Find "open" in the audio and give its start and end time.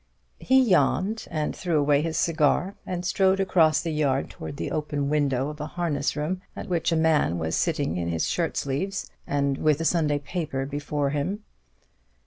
4.71-5.09